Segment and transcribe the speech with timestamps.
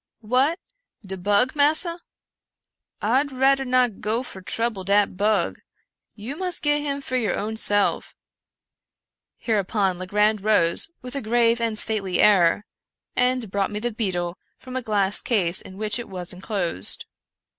[0.23, 0.57] "What!
[1.05, 1.99] de bug, massa?
[3.03, 5.59] I'd rudder not go fer trubble dat bug;
[6.15, 8.15] you mus' git him for your own self."
[9.37, 12.65] Hereupon Legrand arose, with a grave and stately air,
[13.15, 17.05] and brought me the beetle from a glass case in which it was enclosed.